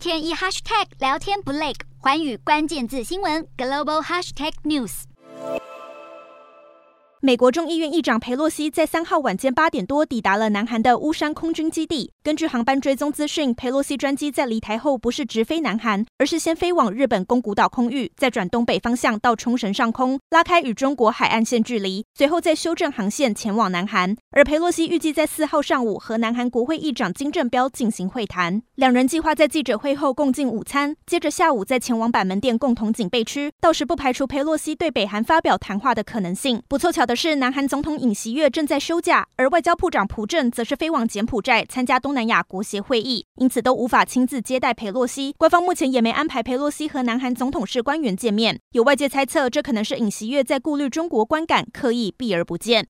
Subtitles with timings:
[0.00, 5.02] 天一 hashtag 聊天不累，环宇关键字新闻 global hashtag news。
[7.20, 12.14] 美国众议院议长佩洛西在三号晚间八点多抵达了南韩的乌山空军基地。
[12.22, 24.14] 根据航班追踪资讯，佩洛西专机在离台后不是直飞南韩，而是先飞往日本宫古岛空域，再转东北方向到冲绳上空，拉开与中国海岸线距离，随后再修正航线前往南韩。
[24.32, 36.62] 而裴洛西预计在四号上午和南韩国会议长金正标进行会谈，两人计划在记者会后共进午餐，接着下午再前往板门店共同警备区，到时不排除裴洛西对北韩发表谈话的可能性。
[36.68, 45.34] 不凑巧的是，南韩总统尹锡悦正在休假，而外交部长朴正则是飞往柬埔寨参加东南亚国协会议，因此都无法亲自接待裴洛西。
[45.38, 48.60] 官方目前也没安排裴洛西和南韩总统室官员见面。
[48.72, 52.86] 有外界猜测，这可能是尹锡悦在顾虑中国观感，刻意避而不见。